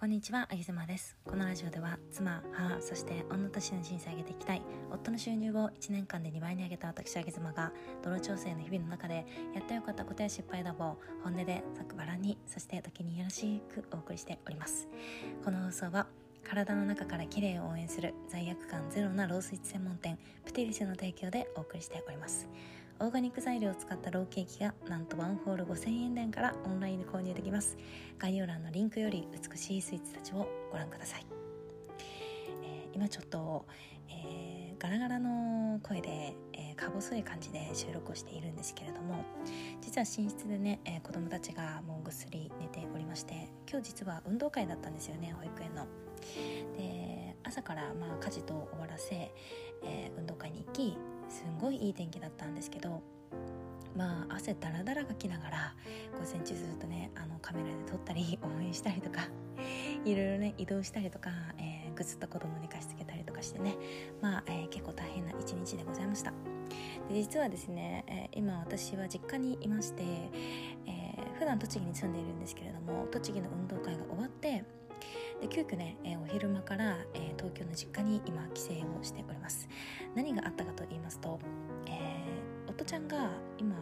[0.00, 1.14] こんにちは、あげずまです。
[1.26, 7.70] このラジオでは妻、母、そして女としての人生を上げていきたい夫の収入を1年間で2倍に上げた私あげずまが
[8.02, 14.88] 泥調整の日々の中でやってよかったことや失敗などを本音でざくばらんにそして時によろしくお送りしております。
[15.44, 16.06] この放送は
[16.48, 22.48] 体の中から綺麗を応援する罪悪感ゼロなロースイーツ専門店プティリスの提供でお送りしております
[23.02, 27.78] オーガニック材料を使ったローケーキがなんとワンホール5000円台からオンラインで購入できます
[28.18, 31.24] 概要欄のリンクより美しいスイーツたちをご覧ください、
[32.62, 33.64] えー今ちょっと、
[34.10, 39.24] えーガラガラの声で、えーか細い感じで収録をしているんですけれども
[39.80, 45.86] 実は寝室でね、えー子供たちがもうぐっすり寝ておりまして今日実は運動会だったんですよね保育園の。
[46.76, 49.32] で朝からまあ家事と終わらせ、
[49.84, 50.98] えー運動会に行き
[51.30, 53.02] すんごいいい天気だったんですけど
[53.96, 55.74] まあ汗だらだらかきながら
[56.12, 59.28] 午前中ずっとねあのカメラで撮ったり 応援したりとか
[60.04, 63.76] いろいろね移動したりとか、えーぐずっと子供寝かしつけたりとかしてね
[64.22, 66.32] まあ、えー結構大変な一日でございました。
[67.08, 70.02] で実はですね、えー今私は実家にいまして、
[70.86, 74.62] えー普段栃木に住んでいるんですけれども栃木の運動会が終わって
[75.40, 78.66] で急遽ね、えーお昼間から、えー東京の実家に今帰省
[79.00, 79.68] をしております。
[80.14, 81.38] 何があったかと言いますと、
[81.86, 83.74] えー夫ちゃんが今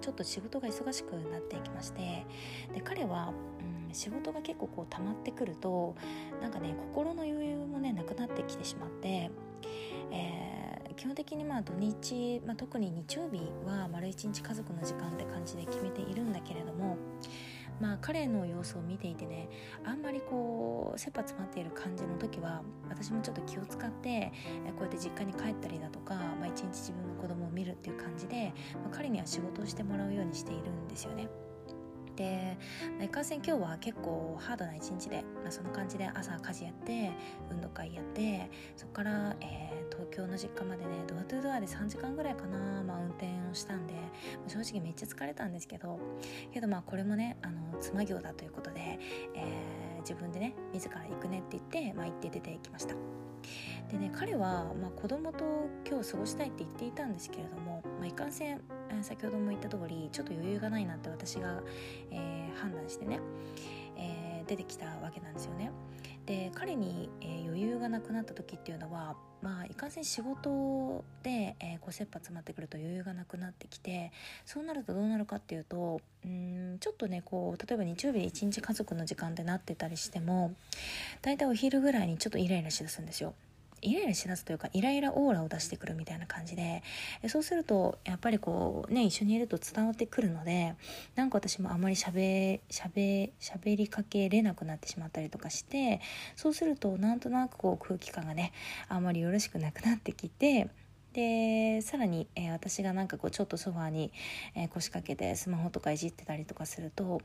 [0.00, 2.24] ちょっと仕事が忙しくなってきまして
[2.72, 3.32] で彼は、
[3.88, 5.96] うん、仕事が結構こう溜まってくると
[6.40, 9.30] なんかね心の余裕もねなくなってきてしまって、
[10.12, 10.56] えー
[10.96, 16.96] 基本的にまあ土日、まあ、特に日曜日は丸一日家族の時間って感じで決めているんだけれども
[17.80, 19.48] まあ彼の様子を見ていてね
[19.84, 24.32] あんまりこう切羽詰まっている感じの時は私もちょっと気を使って
[24.76, 31.28] こうやって実家に帰ったりだとか、まあ、一日自分の子供を見るっていう感じで、まあ彼には仕事をしてもらうようにしているんですよね。
[32.16, 32.56] で
[33.02, 37.12] いかんせん今日は結構ハードな一日で、まあ、その感じで朝家事やって
[37.50, 39.65] 運動会やってそこから、えー
[39.96, 43.94] 東京の実家までねドアトゥドアで3時間ぐらいかな、まあ、運転をしたんで、
[44.46, 45.98] 正直めっちゃ疲れたんですけど
[46.52, 48.98] けどまあこれもねあの妻業だということで、
[49.34, 52.94] えー自分でね自ら行くねって言って、まあ、行って出て行きました。
[53.90, 58.60] でね彼は、まあ、子供と今日過ごしたいって言っていたんですけれども、まあ、いかんせん、
[59.02, 61.60] 先ほども言った通りちょっと余裕がないなって私が、
[62.12, 63.20] えー判断してね、
[63.96, 65.72] えー出てきたわけなんですよね。
[66.26, 74.12] で彼に、えー余裕がなくなった時っていうのはまあいかんせん仕事で、えーこう切羽詰まってくると余裕がなくなってきて
[74.44, 80.54] そうなるとどうなるかっていうとうんちょっとねこう例えば日曜日で一日家族の時間でなってたりしても
[81.22, 83.32] 大体お昼ぐらいにちょっとイライラしだすんですよ。
[83.86, 86.82] イライラしだすというかイライラオーラを出してくるみたいな感じで
[87.28, 90.74] そうするとやっぱりこうね一緒にいると伝わってくるので
[91.14, 96.00] なんか私もあまりしゃべしゃべしゃべりかけれなくなってしまったりとかして
[96.34, 98.52] そうするとなんとなくこう空気感がね
[98.88, 100.68] あんまりよろしくなくなってきて
[101.16, 104.12] でさらに、えー私がなんかこうちょっとソファーに、
[104.54, 107.22] えー腰掛けてスマホとかいじってたりとかすると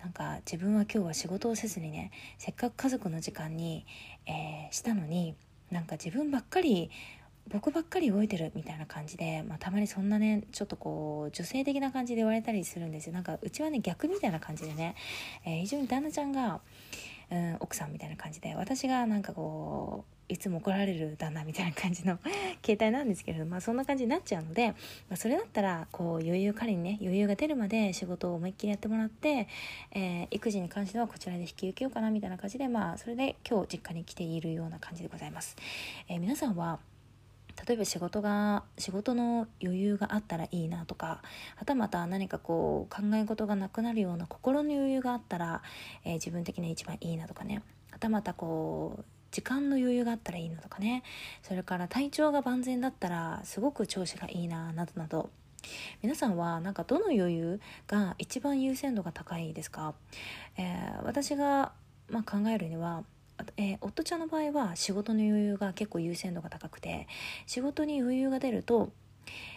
[0.00, 3.84] なんか自分は今日は仕事をせずにねせっかく家族の時間に、
[4.26, 5.34] えーしたのに
[5.72, 6.90] なんか自分ばっかり
[7.48, 13.12] 僕ばっかり動いてるみたいな感じで、まあ、たまにそんなねちょっとこう女性的な感じで言われたりするんですよ。
[13.14, 14.94] なんかうちはね逆みたいな感じでね、
[15.44, 16.60] えー非常に旦那ちゃんが、
[17.32, 22.18] うん、奥さんみたいな感じで私がなんかこういつも怒られる旦那みたいな感じの
[22.64, 24.74] 携帯なんですけれどまあそんな感じになっちゃうので、ま
[25.14, 29.48] あ、それだったらこう余裕彼にね余裕が出るまで仕事を思いっきりやってもらって、
[29.92, 35.56] えー育児に関してはこちらで引き受けようかなみたいな感じでまあそれで今日実家に来ているような感じでございます。
[36.08, 36.78] えー皆さんは
[37.66, 41.22] 例えば仕事が仕事の余裕があったらいいなとか
[41.56, 45.62] はたまた何かこう考え事がなくなるような心の余裕があったら、
[46.04, 47.62] えー自分的に一番いいなとかね。
[47.90, 51.02] はたまたこう時間の余裕があったらいいなとかね。
[51.42, 55.30] それから体調が万全だったらすごく調子がいいななどなど。
[56.02, 59.94] 皆さんはなんかどの余裕が一番優先度が高いですか、
[60.56, 61.72] えー私が、
[62.08, 63.04] まあ、考えるには
[63.56, 67.06] えー夫ちゃんの場合は仕事の余裕が結構優先度が高くて
[67.46, 68.90] 仕事に余裕が出ると、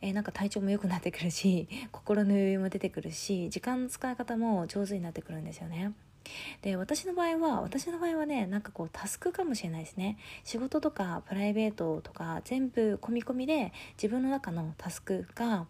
[0.00, 5.92] えーなんか体調も良くなってくるし 心の余裕も出てくるし時間の使い方も上手になってくるんですよね。
[6.62, 15.66] で私の場合は私の場合はねなんかこうタスクかもしれないですね仕事とかプライベートとか全部込み込みで自分の中のタスクが、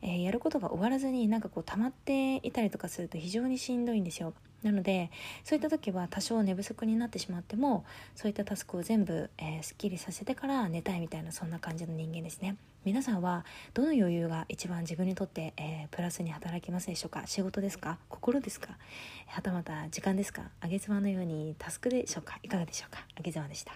[0.00, 4.32] えーやることが終わらずになんかこう溜まっていたりとかすると非常にしんどいんですよ
[4.62, 5.10] なので
[5.44, 7.84] そういった時は多少寝不足になってしまっても
[8.16, 12.56] そういったタスクを全部、えー、すっきりさせてから寝たいみたいなそんな感じの人間ですね。
[12.84, 13.44] 皆さんは
[13.74, 17.24] どの余裕が一番自分にとって、えー、プラスに働きますでしょうか？
[17.26, 17.98] 仕事ですか？
[18.08, 18.76] 心ですか？
[19.26, 20.42] はたまた時間ですか？
[20.60, 22.38] あげ妻のようにタスクでしょうか？
[22.42, 23.04] いかがでしょうか？
[23.16, 23.72] あげ妻でした。